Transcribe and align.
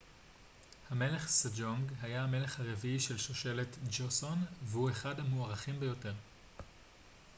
המלך 0.89 1.27
סג'ונג 1.27 1.91
היה 2.01 2.23
המלך 2.23 2.59
הרביעי 2.59 2.99
של 2.99 3.17
שושלת 3.17 3.77
ג'וסון 3.91 4.37
והוא 4.63 4.89
אחד 4.89 5.19
המוערכים 5.19 5.79
ביותר 5.79 6.13